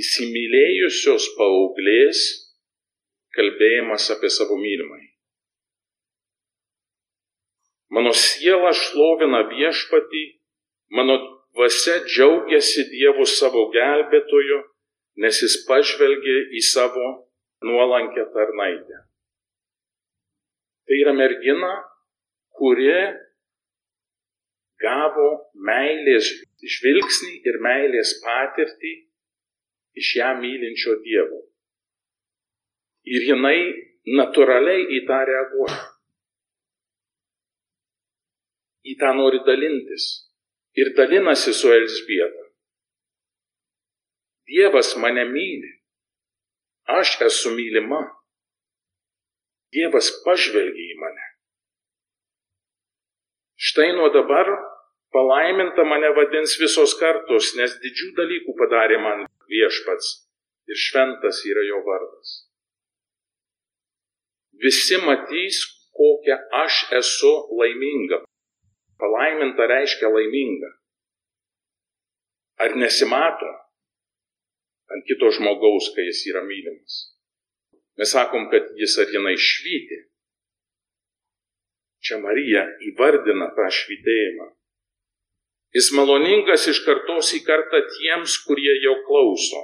įsimylėjusios 0.00 1.30
paauglės 1.38 2.22
kalbėjimas 3.36 4.08
apie 4.14 4.30
savo 4.32 4.56
mylimąjį. 4.60 5.10
Mano 7.94 8.10
siela 8.18 8.72
šlovina 8.74 9.44
viešpatį, 9.52 10.24
mano 10.98 11.18
dvasia 11.54 12.00
džiaugiasi 12.08 12.88
Dievu 12.90 13.26
savo 13.30 13.68
gelbėtoju, 13.74 14.60
nes 15.22 15.42
jis 15.44 15.60
pažvelgė 15.68 16.38
į 16.58 16.62
savo 16.66 17.10
nuolankę 17.62 18.26
tarnaitę. 18.34 19.04
Tai 20.84 20.96
yra 21.00 21.14
mergina, 21.16 21.72
kuri 22.58 22.90
gavo 24.84 25.28
meilės 25.68 26.28
žvilgsnį 26.76 27.32
ir 27.48 27.58
meilės 27.64 28.18
patirtį 28.24 28.92
iš 30.00 30.14
ją 30.18 30.30
mylinčio 30.40 30.98
Dievo. 31.06 31.40
Ir 33.14 33.26
jinai 33.30 33.58
natūraliai 34.18 34.86
į 34.98 35.00
tą 35.08 35.20
reaguoja. 35.30 35.82
Į 38.84 38.96
tą 39.00 39.12
nori 39.16 39.40
dalintis. 39.46 40.08
Ir 40.76 40.90
dalinasi 40.96 41.54
su 41.54 41.70
Elsbieta. 41.72 42.44
Dievas 44.50 44.92
mane 45.00 45.24
myli. 45.30 45.70
Aš 46.98 47.16
esu 47.28 47.54
mylima. 47.54 48.02
Dievas 49.74 50.10
pažvelgia 50.24 50.94
į 50.94 50.98
mane. 51.00 51.26
Štai 53.58 53.90
nuo 53.96 54.10
dabar 54.14 54.50
palaiminta 55.14 55.84
mane 55.86 56.10
vadins 56.16 56.56
visos 56.60 56.94
kartos, 57.00 57.54
nes 57.58 57.76
didžių 57.82 58.10
dalykų 58.18 58.54
padarė 58.58 58.98
man 59.02 59.24
viešpats 59.50 60.10
ir 60.70 60.80
šventas 60.86 61.40
yra 61.50 61.64
jo 61.68 61.80
vardas. 61.86 62.34
Visi 64.62 64.98
matys, 65.02 65.62
kokia 65.94 66.38
aš 66.64 66.84
esu 67.00 67.32
laiminga. 67.58 68.22
Palaiminta 68.98 69.66
reiškia 69.70 70.10
laiminga. 70.10 70.70
Ar 72.62 72.76
nesimato 72.78 73.50
ant 74.94 75.02
kito 75.08 75.30
žmogaus, 75.34 75.90
kai 75.94 76.06
jis 76.10 76.22
yra 76.30 76.44
mylimas? 76.46 77.13
Mes 77.98 78.10
sakom, 78.10 78.48
kad 78.50 78.72
jis 78.80 78.96
ar 78.98 79.12
jinai 79.14 79.36
švyti. 79.38 80.00
Čia 82.04 82.18
Marija 82.20 82.64
įvardina 82.90 83.48
tą 83.56 83.68
švitėjimą. 83.72 84.48
Jis 85.74 85.90
maloningas 85.96 86.66
iš 86.70 86.82
kartos 86.86 87.32
į 87.38 87.40
kartą 87.46 87.80
tiems, 87.96 88.36
kurie 88.46 88.74
jo 88.84 88.98
klauso. 89.06 89.62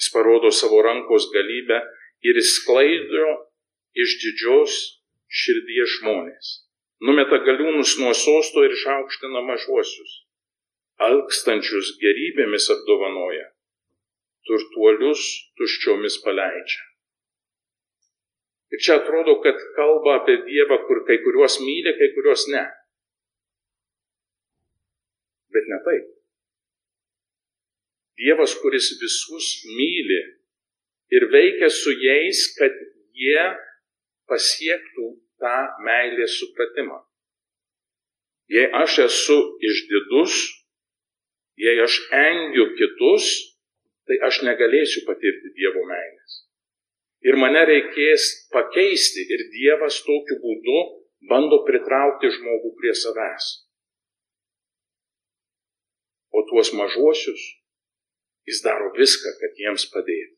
Jis 0.00 0.08
parodo 0.14 0.50
savo 0.54 0.80
rankos 0.86 1.28
galybę 1.34 1.82
ir 2.24 2.40
įsklaido 2.40 3.28
iš 4.04 4.16
didžios 4.22 4.80
širdies 5.42 5.98
žmonės. 5.98 6.56
Numeta 7.06 7.38
galiūnus 7.44 7.94
nuo 8.00 8.10
sosto 8.16 8.64
ir 8.64 8.74
išaukština 8.76 9.44
mažuosius. 9.46 10.16
Alkstančius 11.00 11.94
gerybėmis 12.00 12.66
apdovanoja. 12.74 13.46
Turtuolius 14.48 15.24
tuščiomis 15.58 16.20
paleidžia. 16.24 16.86
Ir 18.70 18.82
čia 18.84 19.00
atrodo, 19.00 19.40
kad 19.44 19.58
kalba 19.76 20.20
apie 20.20 20.36
Dievą, 20.46 20.78
kur 20.86 21.02
kai 21.06 21.18
kuriuos 21.24 21.58
myli, 21.64 21.92
kai 21.98 22.08
kuriuos 22.14 22.46
ne. 22.54 22.62
Bet 25.50 25.66
ne 25.72 25.78
taip. 25.86 26.06
Dievas, 28.20 28.54
kuris 28.62 28.92
visus 29.00 29.48
myli 29.74 30.20
ir 31.16 31.26
veikia 31.34 31.70
su 31.72 31.94
jais, 31.98 32.44
kad 32.58 32.74
jie 33.16 33.46
pasiektų 34.30 35.06
tą 35.42 35.56
meilės 35.86 36.36
supratimą. 36.38 37.00
Jei 38.50 38.68
aš 38.82 38.98
esu 39.06 39.38
išdidus, 39.66 40.36
jei 41.58 41.78
aš 41.82 41.96
engiu 42.14 42.68
kitus, 42.78 43.26
tai 44.10 44.18
aš 44.26 44.42
negalėsiu 44.48 45.04
patirti 45.06 45.52
Dievo 45.54 45.86
meilės. 45.86 46.40
Ir 47.30 47.38
mane 47.38 47.62
reikės 47.68 48.26
pakeisti 48.50 49.26
ir 49.30 49.46
Dievas 49.54 50.00
tokiu 50.02 50.40
būdu 50.42 50.82
bando 51.30 51.62
pritraukti 51.68 52.32
žmogų 52.34 52.74
prie 52.80 52.96
savęs. 52.96 53.48
O 56.34 56.42
tuos 56.50 56.72
mažuosius 56.74 57.48
Jis 58.50 58.62
daro 58.66 58.88
viską, 58.96 59.30
kad 59.40 59.58
jiems 59.62 59.86
padėtų. 59.92 60.34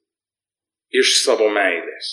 Iš 1.00 1.14
savo 1.22 1.48
meilės. 1.54 2.08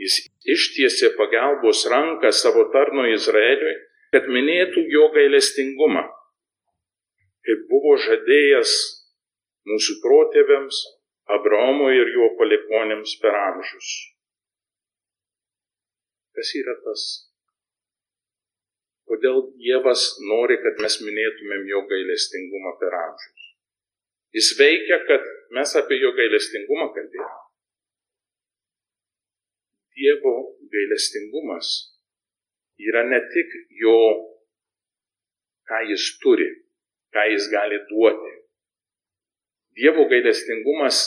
Jis 0.00 0.14
ištiesė 0.54 1.12
pagalbos 1.18 1.82
ranką 1.92 2.30
savo 2.34 2.64
tarno 2.74 3.04
Izraeliui, 3.12 3.74
kad 4.14 4.30
minėtų 4.32 4.86
jo 4.94 5.10
gailestingumą, 5.14 6.06
kaip 7.46 7.66
buvo 7.70 7.96
žadėjęs 8.06 8.76
mūsų 9.70 9.98
protėviams, 10.04 10.84
Abraomui 11.32 11.92
ir 11.96 12.08
jo 12.14 12.32
palikonėms 12.38 13.18
per 13.22 13.36
amžius. 13.38 13.90
Kas 16.34 16.50
yra 16.58 16.74
tas 16.82 17.04
kodėl 19.12 19.42
Dievas 19.60 20.02
nori, 20.24 20.56
kad 20.64 20.80
mes 20.80 20.98
minėtumėm 21.04 21.66
jo 21.68 21.84
gailestingumą 21.90 22.72
per 22.80 22.96
amžius. 22.96 23.48
Jis 24.32 24.52
veikia, 24.56 25.02
kad 25.08 25.26
mes 25.52 25.74
apie 25.76 25.98
jo 26.00 26.14
gailestingumą 26.16 26.88
kalbėtume. 26.94 27.40
Dievo 29.92 30.32
gailestingumas 30.72 31.72
yra 32.80 33.04
ne 33.10 33.20
tik 33.34 33.52
jo, 33.82 33.98
ką 35.68 35.82
jis 35.90 36.06
turi, 36.22 36.48
ką 37.14 37.26
jis 37.32 37.48
gali 37.52 37.78
duoti. 37.90 38.32
Dievo 39.78 40.06
gailestingumas 40.10 41.00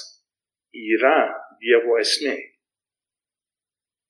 yra 0.73 1.17
Dievo 1.61 1.97
esmė. 2.01 2.35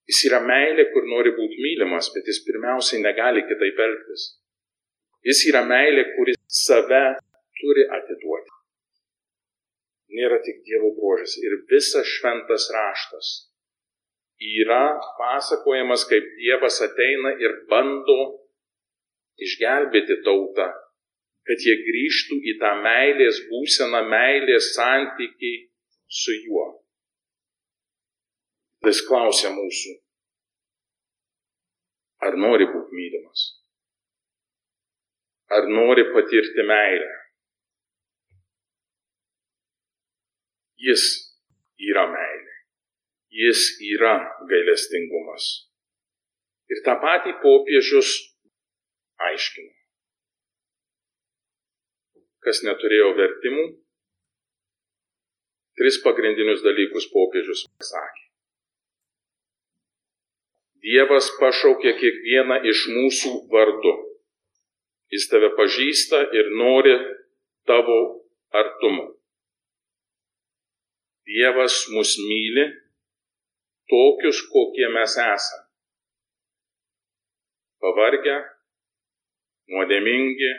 Jis 0.10 0.22
yra 0.30 0.40
meilė, 0.46 0.88
kur 0.94 1.08
nori 1.10 1.34
būti 1.36 1.62
mylimas, 1.62 2.12
bet 2.14 2.28
jis 2.30 2.44
pirmiausiai 2.46 3.02
negali 3.02 3.42
kitaip 3.50 3.80
elgtis. 3.88 4.28
Jis 5.26 5.42
yra 5.50 5.64
meilė, 5.66 6.04
kuris 6.18 6.38
save 6.46 7.04
turi 7.60 7.88
atiduoti. 7.98 8.54
Nėra 10.16 10.38
tik 10.46 10.62
Dievo 10.68 10.94
bruožas. 10.98 11.34
Ir 11.42 11.58
visas 11.72 12.08
šventas 12.20 12.70
raštas 12.76 13.34
yra 14.40 15.00
pasakojamas, 15.18 16.06
kaip 16.10 16.26
Dievas 16.38 16.82
ateina 16.84 17.34
ir 17.40 17.56
bando 17.70 18.20
išgelbėti 19.42 20.22
tautą, 20.26 20.68
kad 21.46 21.62
jie 21.62 21.76
grįžtų 21.88 22.40
į 22.52 22.56
tą 22.62 22.72
meilės 22.82 23.42
būseną, 23.50 24.02
meilės 24.10 24.72
santykiai 24.78 25.60
su 26.22 26.34
juo. 26.46 26.66
Vis 28.86 29.02
klausia 29.06 29.52
mūsų, 29.54 29.94
ar 32.26 32.38
nori 32.38 32.68
būti 32.70 32.98
mylimas? 32.98 33.46
Ar 35.56 35.70
nori 35.70 36.08
patirti 36.14 36.66
meilę? 36.66 37.12
Jis 40.86 41.06
yra 41.92 42.06
meilė. 42.10 42.56
Jis 43.36 43.62
yra 43.94 44.16
gailestingumas. 44.50 45.48
Ir 46.72 46.82
tą 46.86 46.96
patį 47.02 47.36
popiežius 47.44 48.12
aiškino. 49.30 49.85
Kas 52.46 52.62
neturėjo 52.66 53.10
vertimų, 53.18 53.66
tris 55.80 55.98
pagrindinius 56.04 56.62
dalykus 56.66 57.08
popiežius 57.14 57.66
sakė. 57.90 58.26
Dievas 60.86 61.32
pašaukė 61.40 61.96
kiekvieną 61.98 62.60
iš 62.70 62.86
mūsų 62.94 63.32
vardu. 63.50 63.94
Jis 65.14 65.26
tave 65.32 65.50
pažįsta 65.58 66.20
ir 66.38 66.52
nori 66.60 66.94
tavo 67.66 67.98
artumo. 68.54 69.08
Dievas 71.26 71.80
mus 71.94 72.14
myli 72.22 72.68
tokius, 73.90 74.44
kokie 74.54 74.88
mes 74.94 75.18
esame. 75.18 75.64
Pavargę, 77.82 78.38
nuodėmingi, 79.74 80.52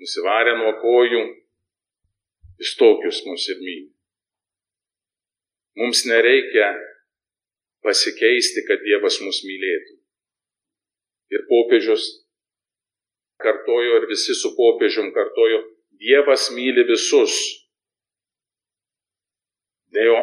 nusivarę 0.00 0.56
nuo 0.60 0.72
kojų, 0.82 1.22
jis 2.60 2.74
tokius 2.80 3.22
mus 3.28 3.46
ir 3.52 3.60
myli. 3.62 3.88
Mums 5.76 6.04
nereikia 6.08 6.70
pasikeisti, 7.84 8.64
kad 8.68 8.80
Dievas 8.84 9.20
mus 9.24 9.42
mylėtų. 9.44 9.98
Ir 11.36 11.42
popiežius 11.50 12.06
kartojo, 13.42 13.98
ir 14.00 14.06
visi 14.08 14.36
su 14.38 14.54
popiežium 14.56 15.12
kartojo, 15.16 15.60
Dievas 16.00 16.48
myli 16.56 16.86
visus. 16.88 17.36
Deo, 19.92 20.16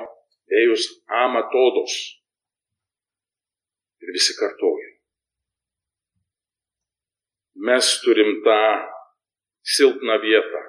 Deus 0.49 0.89
ama 1.21 1.45
todos. 1.53 1.93
Ir 4.01 4.12
visi 4.13 4.36
kartojo. 4.38 4.89
Mes 7.63 7.93
turim 8.03 8.41
tą 8.45 8.59
silpną 9.63 10.19
vietą. 10.21 10.62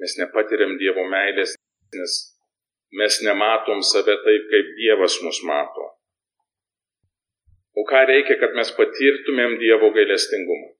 Mes 0.00 0.16
nepatiriam 0.18 0.76
Dievo 0.80 1.04
meilės, 1.08 1.54
nes 1.94 2.14
mes 2.98 3.18
nematom 3.26 3.82
save 3.86 4.16
taip, 4.24 4.48
kaip 4.50 4.72
Dievas 4.78 5.18
mus 5.22 5.42
mato. 5.46 5.88
O 7.78 7.86
ką 7.88 8.02
reikia, 8.08 8.36
kad 8.40 8.56
mes 8.58 8.72
patirtumėm 8.76 9.58
Dievo 9.62 9.92
gailestingumą? 9.94 10.72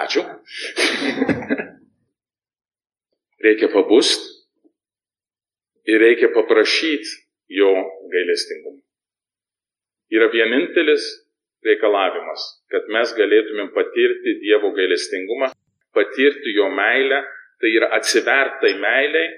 Ačiū. 0.00 0.24
reikia 3.44 3.68
pabust 3.72 4.20
ir 5.88 6.00
reikia 6.00 6.28
paprašyti 6.34 7.16
jo 7.58 7.70
gailestingumą. 8.12 8.80
Yra 10.10 10.28
vienintelis 10.32 11.06
reikalavimas, 11.66 12.46
kad 12.72 12.88
mes 12.94 13.12
galėtumėm 13.18 13.70
patirti 13.76 14.38
Dievo 14.40 14.72
gailestingumą, 14.76 15.50
patirti 15.96 16.56
jo 16.56 16.70
meilę, 16.72 17.22
tai 17.60 17.72
yra 17.76 17.90
atsivertai 17.98 18.74
meiliai 18.80 19.28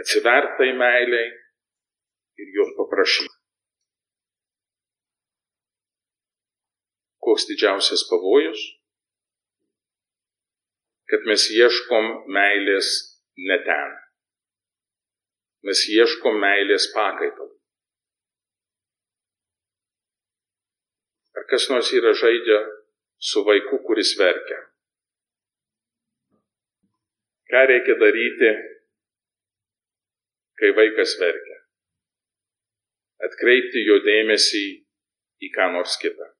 atsivertai 0.00 0.72
meiliai 0.82 1.28
ir 2.40 2.48
jos 2.56 2.70
paprašyti. 2.78 3.34
Koks 7.24 7.46
didžiausias 7.48 8.02
pavojus? 8.10 8.60
Kad 11.08 11.24
mes 11.30 11.46
ieškom 11.54 12.10
meilės 12.36 12.90
ne 13.48 13.58
ten. 13.68 13.94
Mes 15.64 15.86
ieškom 15.94 16.36
meilės 16.42 16.90
pakaitalų. 16.96 17.53
Ar 21.34 21.46
kas 21.50 21.66
nors 21.70 21.90
yra 21.98 22.12
žaidžia 22.14 22.60
su 23.18 23.42
vaiku, 23.46 23.80
kuris 23.86 24.14
verkia? 24.18 24.60
Ką 27.50 27.66
reikia 27.70 27.96
daryti, 28.00 28.52
kai 30.58 30.70
vaikas 30.78 31.16
verkia. 31.20 31.58
Atkreipti 33.26 33.82
jo 33.88 33.98
dėmesį 34.06 34.64
į 35.44 35.50
ką 35.54 35.68
nors 35.74 35.96
kitą. 36.02 36.30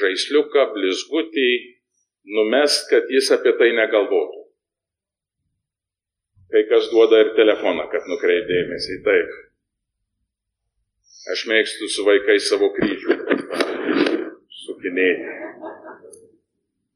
Žaisliuką, 0.00 0.66
blizgutį, 0.74 1.50
numest, 2.36 2.88
kad 2.90 3.10
jis 3.14 3.30
apie 3.36 3.54
tai 3.60 3.70
negalvotų. 3.78 4.42
Kai 6.54 6.64
kas 6.70 6.90
duoda 6.90 7.20
ir 7.22 7.34
telefoną, 7.38 7.86
kad 7.92 8.06
nukreipdėmėsi. 8.10 9.00
Taip. 9.06 9.38
Aš 11.34 11.46
mėgstu 11.50 11.88
su 11.90 12.04
vaikais 12.06 12.50
savo 12.50 12.68
kryžių 12.74 13.13
sukinėti. 14.94 15.32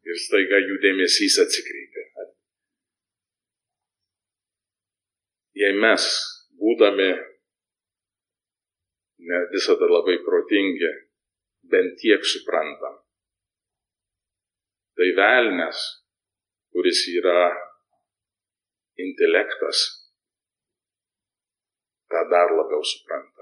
Ir 0.09 0.17
staiga 0.17 0.59
jų 0.63 0.79
dėmesys 0.83 1.39
atsikreipia. 1.43 2.05
Jei 5.59 5.75
mes, 5.75 6.05
būdami 6.55 7.09
ne 9.29 9.39
visada 9.53 9.89
labai 9.91 10.19
protingi, 10.25 10.91
bent 11.69 11.99
tiek 12.01 12.23
suprantam, 12.25 13.03
tai 14.97 15.11
velnės, 15.19 15.83
kuris 16.73 17.03
yra 17.11 17.51
intelektas, 18.97 19.83
tą 22.09 22.23
dar 22.31 22.55
labiau 22.55 22.83
supranta. 22.87 23.38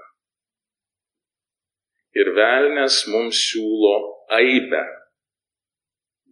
Ir 2.17 2.31
velnės 2.37 3.03
mums 3.13 3.39
siūlo 3.51 3.93
aibę 4.37 4.83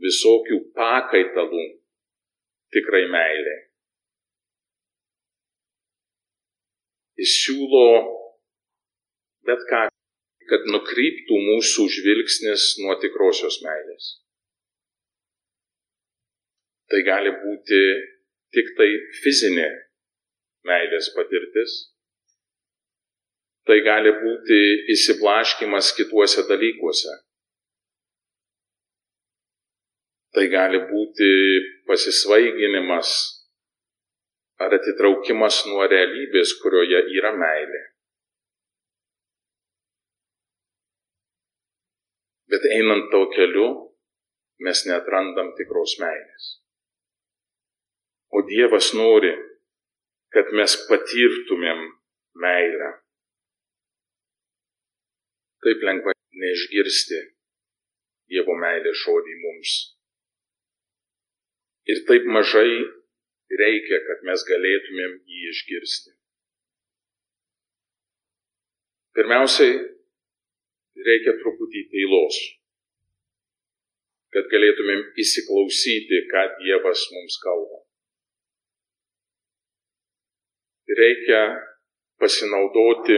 visokių 0.02 0.60
pakaitalų 0.78 1.66
tikrai 2.76 3.06
meiliai. 3.12 3.62
Jis 7.22 7.36
siūlo 7.46 7.86
bet 9.48 9.64
ką, 9.70 9.86
kad 10.50 10.68
nukryptų 10.74 11.40
mūsų 11.50 11.88
žvilgsnis 11.98 12.76
nuo 12.84 12.98
tikrosios 13.02 13.62
meilės. 13.66 14.12
Tai 16.92 17.02
gali 17.06 17.32
būti 17.42 17.82
tik 18.56 18.74
tai 18.78 18.90
fizinė 19.24 19.68
meilės 20.70 21.12
patirtis. 21.16 21.78
Tai 23.66 23.78
gali 23.82 24.12
būti 24.14 24.58
įsiblaškimas 24.94 25.94
kituose 25.98 26.44
dalykuose. 26.50 27.16
Tai 30.36 30.46
gali 30.52 30.82
būti 30.86 31.30
pasisvaiginimas 31.88 33.10
ar 34.62 34.76
atitraukimas 34.78 35.64
nuo 35.70 35.88
realybės, 35.92 36.54
kurioje 36.62 37.02
yra 37.18 37.32
meilė. 37.36 37.82
Bet 42.52 42.68
einant 42.76 43.10
to 43.12 43.24
keliu, 43.34 43.70
mes 44.64 44.84
netrandam 44.88 45.52
tikros 45.58 45.98
meilės. 46.00 46.52
O 48.36 48.44
Dievas 48.48 48.92
nori, 48.96 49.34
kad 50.36 50.52
mes 50.60 50.76
patirtumėm 50.90 51.82
meilę. 52.44 52.92
Taip 55.66 55.86
lengva 55.88 56.14
neišgirsti 56.42 57.22
Dievo 58.30 58.56
meilės 58.58 59.02
žodį 59.04 59.36
mums. 59.44 59.74
Ir 61.94 62.02
taip 62.10 62.26
mažai 62.36 62.70
reikia, 63.62 64.00
kad 64.08 64.24
mes 64.30 64.46
galėtumėm 64.50 65.14
jį 65.30 65.42
išgirsti. 65.52 66.14
Pirmiausiai, 69.16 69.78
reikia 71.10 71.38
truputį 71.44 71.86
tylos, 71.94 72.42
kad 74.34 74.50
galėtumėm 74.54 75.06
įsiklausyti, 75.22 76.26
ką 76.34 76.48
Dievas 76.64 77.06
mums 77.14 77.38
kalba. 77.46 77.86
reikia 80.88 81.42
pasinaudoti 82.20 83.18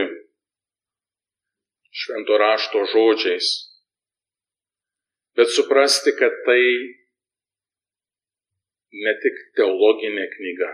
švento 1.97 2.37
rašto 2.41 2.83
žodžiais, 2.93 3.47
bet 5.37 5.53
suprasti, 5.53 6.13
kad 6.19 6.33
tai 6.47 6.61
ne 9.05 9.13
tik 9.23 9.39
teologinė 9.57 10.27
knyga. 10.35 10.73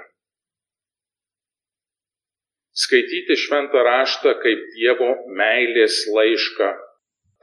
Skaityti 2.84 3.38
šventą 3.38 3.84
raštą 3.86 4.34
kaip 4.44 4.62
Dievo 4.76 5.12
meilės 5.40 6.04
laišką 6.10 6.70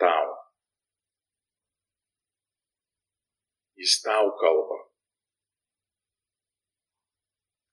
tau. 0.02 0.36
Jis 3.80 4.00
tau 4.04 4.32
kalba 4.42 4.80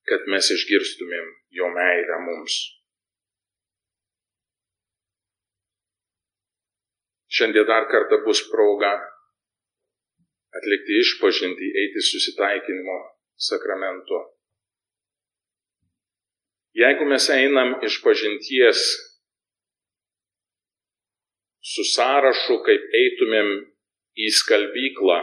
kad 0.08 0.28
mes 0.32 0.48
išgirstumėm 0.56 1.32
jo 1.60 1.67
meilę 1.76 2.20
mums. 2.24 2.56
Šiandien 7.38 7.67
dar 7.69 7.86
kartą 7.91 8.23
bus 8.26 8.41
proga 8.50 8.95
atlikti 10.58 10.97
išpažinti, 11.04 11.67
eiti 11.82 12.02
susitaikinimo 12.02 12.97
sakramento. 13.50 14.23
Jeigu 16.78 17.06
mes 17.10 17.30
einam 17.34 17.76
iš 17.86 18.00
pažinties 18.06 18.82
su 21.73 21.86
sąrašu, 21.93 22.60
kaip 22.65 22.86
eitumėm 23.02 23.50
į 24.17 24.28
skalbyklą, 24.39 25.17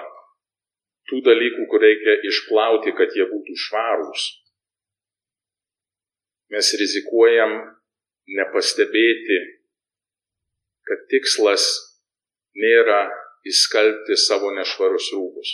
tų 1.11 1.20
dalykų, 1.29 1.66
kur 1.70 1.83
reikia 1.83 2.16
išplauti, 2.31 2.94
kad 2.98 3.14
jie 3.16 3.27
būtų 3.31 3.57
švarūs, 3.66 4.27
mes 6.55 6.70
rizikuojam 6.81 7.57
nepastebėti, 8.38 9.40
kad 10.88 11.07
tikslas 11.11 11.66
nėra 12.62 12.99
įskalbti 13.51 14.17
savo 14.19 14.53
nešvarus 14.57 15.11
rūbus. 15.14 15.53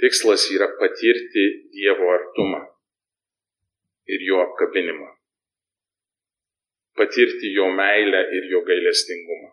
Tikslas 0.00 0.46
yra 0.54 0.68
patirti 0.80 1.44
Dievo 1.74 2.08
artumą 2.14 2.60
ir 4.08 4.24
jo 4.28 4.40
apkabinimą. 4.46 5.08
Patirti 6.96 7.52
jo 7.54 7.68
meilę 7.76 8.22
ir 8.36 8.48
jo 8.52 8.62
gailestingumą. 8.68 9.50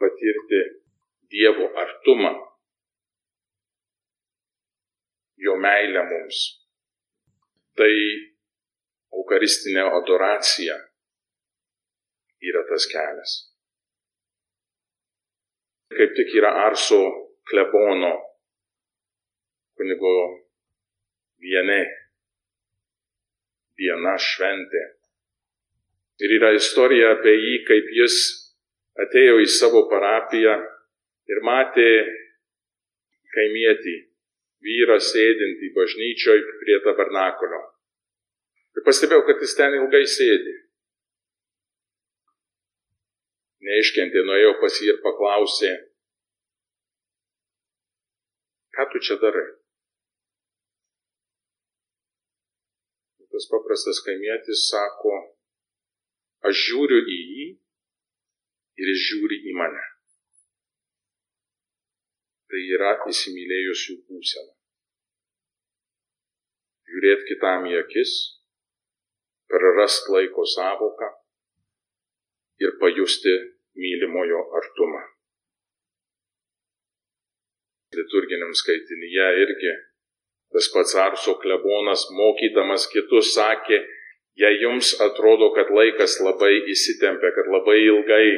Patirti 0.00 0.62
Dievo 1.30 1.70
artumą 1.84 2.32
jo 5.36 5.56
meilę 5.60 6.02
mums. 6.10 6.42
Tai 7.76 7.92
eucharistinė 9.12 9.84
adoracija 10.00 10.76
yra 12.50 12.64
tas 12.68 12.86
kelias. 12.90 13.36
Kaip 15.96 16.16
tik 16.18 16.34
yra 16.38 16.50
Arso 16.66 17.00
klebono 17.46 18.12
kunigo 19.76 20.16
vienė, 21.42 21.82
viena 23.76 24.16
šventė. 24.18 24.84
Ir 26.24 26.32
yra 26.38 26.54
istorija 26.56 27.12
apie 27.18 27.34
jį, 27.36 27.56
kaip 27.68 27.88
jis 27.92 28.18
atėjo 29.04 29.40
į 29.44 29.48
savo 29.52 29.84
parapiją 29.90 30.56
ir 31.28 31.42
matė 31.44 31.88
kaimietį, 33.36 33.96
vyrą 34.64 34.96
sėdintį 35.02 35.72
bažnyčioj 35.76 36.38
prie 36.62 36.78
tabernakulio. 36.86 37.60
Ir 38.76 38.84
pastebėjau, 38.86 39.26
kad 39.28 39.44
jis 39.44 39.54
ten 39.58 39.76
ilgai 39.76 40.04
sėdi. 40.08 40.54
Neiškentė, 43.66 44.22
nuėjau 44.28 44.52
pas 44.62 44.80
jį 44.80 44.90
ir 44.92 44.98
paklausė, 45.04 45.72
ką 48.76 48.86
tu 48.92 49.02
čia 49.08 49.16
darai? 49.22 49.48
Tas 53.32 53.48
paprastas 53.52 53.98
kaimietis 54.06 54.68
sako, 54.70 55.16
aš 56.48 56.62
žiūriu 56.68 57.02
į 57.02 57.18
jį 57.34 57.50
ir 58.80 58.94
jis 58.94 59.04
žiūri 59.10 59.42
į 59.50 59.58
mane 59.58 59.84
tai 62.50 62.62
yra 62.72 62.94
įsimylėjusių 63.10 63.94
būsena. 64.06 64.52
Žiūrėti 66.86 67.26
kitam 67.32 67.66
į 67.68 67.74
akis, 67.82 68.12
prarast 69.50 70.08
laiko 70.14 70.46
savoką 70.48 71.10
ir 72.62 72.76
pajusti 72.80 73.34
mylimojo 73.76 74.40
artumą. 74.60 75.02
Liturginiam 77.96 78.52
skaitinyje 78.54 79.28
irgi 79.44 79.74
tas 80.52 80.68
pats 80.72 80.94
Arso 80.96 81.34
klebonas, 81.42 82.06
mokydamas 82.16 82.86
kitus, 82.92 83.32
sakė, 83.36 83.80
jei 84.40 84.60
jums 84.62 84.92
atrodo, 85.06 85.50
kad 85.56 85.72
laikas 85.72 86.18
labai 86.24 86.52
įsitempia, 86.72 87.32
kad 87.36 87.50
labai 87.52 87.78
ilgai 87.84 88.28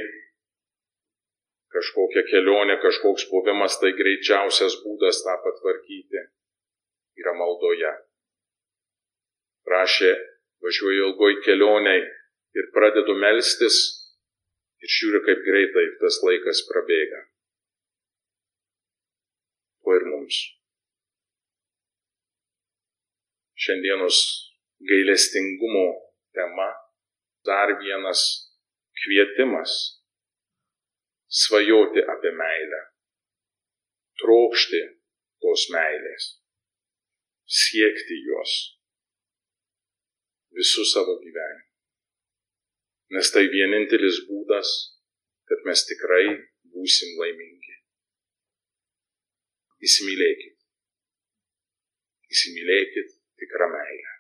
kažkokia 1.74 2.24
kelionė, 2.30 2.78
kažkoks 2.82 3.28
buvimas, 3.30 3.76
tai 3.80 3.92
greičiausias 3.98 4.78
būdas 4.84 5.20
tą 5.24 5.36
patvarkyti 5.44 6.24
yra 7.20 7.34
maldoje. 7.36 7.92
Prašė, 9.68 10.14
važiuoju 10.64 11.08
ilgoj 11.10 11.34
kelioniai 11.44 12.00
ir 12.58 12.70
pradedu 12.74 13.14
melstis 13.20 13.97
ir 14.82 14.94
žiūriu, 14.98 15.22
kaip 15.26 15.42
greitai 15.46 15.86
tas 16.02 16.20
laikas 16.26 16.62
prabėga. 16.68 17.22
Tuo 19.82 19.96
ir 19.98 20.06
mums. 20.12 20.38
Šiandienos 23.58 24.18
gailestingumo 24.90 25.86
tema 26.36 26.68
dar 27.48 27.74
vienas 27.82 28.24
kvietimas 29.02 29.74
svajoti 31.28 32.04
apie 32.14 32.32
meilę, 32.42 32.82
trokšti 34.22 34.82
tos 35.42 35.68
meilės, 35.74 36.28
siekti 37.60 38.20
jos 38.30 38.58
visų 40.58 40.86
savo 40.92 41.18
gyvenimu. 41.22 41.67
Nes 43.16 43.30
tai 43.32 43.46
vienintelis 43.48 44.20
būdas, 44.28 44.72
kad 45.48 45.64
mes 45.64 45.84
tikrai 45.88 46.24
būsim 46.74 47.14
laimingi. 47.20 47.76
Įsimylėkit. 49.88 50.56
Įsimylėkit 52.28 53.14
tikrą 53.40 53.68
meilę. 53.72 54.14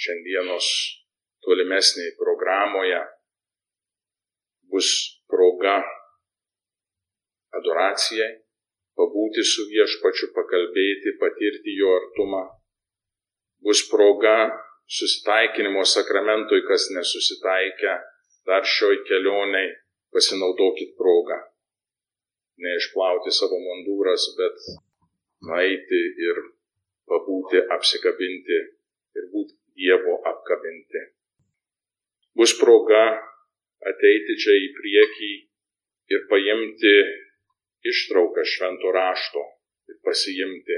Šiandienos 0.00 0.66
tolimesnėje 1.44 2.16
programoje 2.18 3.00
bus 4.72 4.88
proga 5.28 5.76
adoracijai, 7.58 8.30
pabūti 8.98 9.44
su 9.46 9.66
viešpačiu, 9.70 10.30
pakalbėti, 10.34 11.14
patirti 11.20 11.76
jo 11.76 11.92
artumą. 12.00 12.42
Bus 13.60 13.84
proga 13.92 14.34
susitaikinimo 14.98 15.84
sakramentui, 15.84 16.62
kas 16.68 16.88
nesusitaikę, 16.96 17.92
dar 18.46 18.66
šioj 18.74 18.96
kelioniai 19.08 19.68
pasinaudokit 20.12 20.96
progą. 21.00 21.38
Neišplauti 22.64 23.30
savo 23.32 23.58
mandūras, 23.66 24.24
bet 24.38 24.56
nueiti 25.46 26.00
ir 26.28 26.42
pabūti, 27.08 27.62
apsikabinti 27.76 28.58
ir 29.18 29.30
būti 29.34 29.56
Dievo 29.80 30.18
apkabinti. 30.28 31.00
Bus 32.36 32.52
proga 32.58 33.04
ateiti 33.90 34.34
čia 34.42 34.56
į 34.60 34.66
priekį 34.76 35.30
ir 36.12 36.26
paimti 36.28 36.92
ištrauką 37.88 38.44
švento 38.44 38.92
rašto 38.92 39.44
ir 39.88 39.96
pasiimti, 40.04 40.76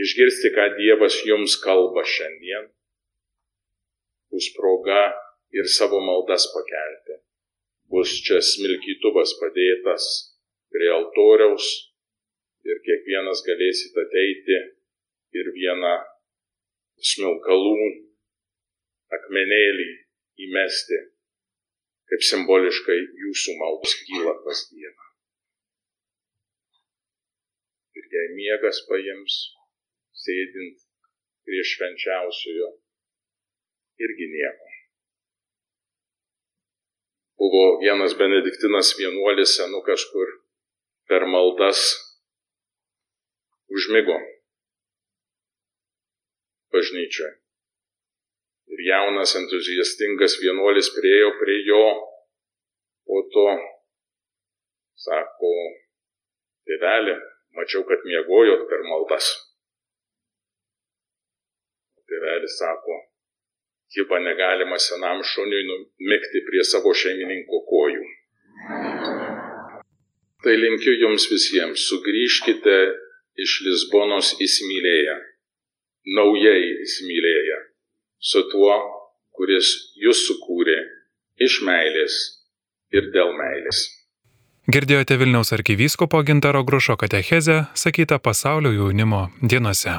išgirsti, 0.00 0.52
ką 0.56 0.70
Dievas 0.78 1.18
jums 1.28 1.58
kalba 1.60 2.06
šiandien. 2.14 2.70
Bus 4.32 4.48
proga 4.56 5.02
ir 5.52 5.68
savo 5.68 6.00
maldas 6.00 6.48
pakelti. 6.54 7.18
Bus 7.92 8.14
čia 8.26 8.40
smilkytuvas 8.40 9.36
padėtas 9.40 10.08
prie 10.72 10.88
altoriaus 10.96 11.68
ir 12.64 12.80
kiekvienas 12.86 13.44
galėsit 13.44 13.98
ateiti 14.06 14.58
ir 15.38 15.52
vieną 15.58 15.94
smilkalų 17.12 17.76
akmenėlį 19.18 19.90
įmesti 20.46 21.02
kaip 22.12 22.24
simboliškai 22.28 22.98
jūsų 23.24 23.54
maldos 23.56 23.92
kyla 24.04 24.34
pas 24.44 24.58
Dievą. 24.68 25.06
Ir 27.96 28.08
jei 28.12 28.32
miegas 28.36 28.82
paims, 28.88 29.36
sėdint 30.24 30.82
prie 31.48 31.62
švenčiausiojo, 31.70 32.68
irgi 34.06 34.28
nieko. 34.34 34.70
Buvo 37.42 37.64
vienas 37.82 38.14
benediktinas 38.18 38.94
vienuolis 38.98 39.56
senukas, 39.58 40.06
kur 40.12 40.28
per 41.10 41.26
maldas 41.26 41.84
užmigo 43.72 44.18
bažnyčioje 46.72 47.42
ir 48.72 48.80
jaunas 48.88 49.34
entuziastingas 49.40 50.38
vienuolis 50.42 50.88
priejo 50.96 51.30
prie 51.40 51.58
jo, 51.68 51.84
po 53.06 53.18
to 53.34 53.46
sako, 55.04 55.52
tėvelė, 56.68 57.16
mačiau, 57.58 57.82
kad 57.88 58.06
miegojot 58.08 58.64
per 58.70 58.84
maldas. 58.88 59.32
Tėvelis 62.08 62.56
sako, 62.60 62.98
kiba 63.94 64.18
negalima 64.24 64.78
senam 64.78 65.20
šuniui 65.32 65.64
numikti 65.68 66.42
prie 66.48 66.64
savo 66.64 66.94
šeimininko 67.02 67.62
kojų. 67.70 68.04
Tai 70.42 70.54
linkiu 70.58 70.94
jums 71.04 71.28
visiems, 71.30 71.84
sugrįžkite 71.90 72.76
iš 73.44 73.58
Lisbonos 73.66 74.32
įsimylėję, 74.42 75.16
naujai 76.18 76.64
įsimylėję 76.86 77.58
su 78.32 78.42
tuo, 78.50 78.74
kuris 79.36 79.70
jūs 80.02 80.26
sukūrė 80.28 80.78
iš 81.46 81.60
meilės 81.66 82.18
ir 82.94 83.10
dėl 83.14 83.34
meilės. 83.38 83.86
Girdėjote 84.72 85.16
Vilniaus 85.18 85.50
arkivyskupo 85.56 86.20
Gintaro 86.22 86.62
Grušo 86.62 86.94
katechezę, 86.96 87.64
sakytą 87.74 88.20
pasaulio 88.22 88.70
jaunimo 88.76 89.24
dienose. 89.42 89.98